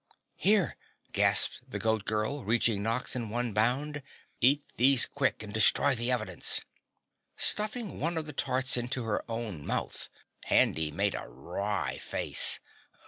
"Here," 0.37 0.77
gasped 1.11 1.61
the 1.69 1.77
Goat 1.77 2.05
Girl 2.05 2.43
reaching 2.43 2.81
Nox 2.81 3.15
in 3.15 3.29
one 3.29 3.53
bound. 3.53 4.01
"Eat 4.39 4.63
these 4.75 5.05
quick 5.05 5.43
and 5.43 5.53
destroy 5.53 5.93
the 5.93 6.09
evidence." 6.11 6.61
Stuffing 7.37 7.99
one 7.99 8.17
of 8.17 8.25
the 8.25 8.33
tarts 8.33 8.77
into 8.77 9.03
her 9.03 9.23
own 9.29 9.63
mouth, 9.63 10.09
Handy 10.45 10.89
made 10.91 11.13
a 11.13 11.27
wry 11.29 11.99
face. 11.99 12.59